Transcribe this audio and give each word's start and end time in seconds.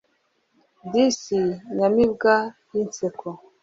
Disi 0.91 1.39
nyamibwa 1.75 2.35
yinseko 2.71 3.27